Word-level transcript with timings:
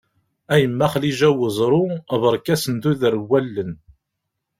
A 0.53 0.55
yemma 0.61 0.87
Xliǧa 0.93 1.29
n 1.33 1.37
Uẓru, 1.45 1.83
berka 2.21 2.53
asenduder 2.55 3.13
n 3.17 3.23
wallen. 3.29 3.71